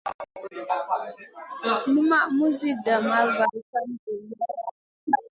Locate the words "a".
3.17-3.19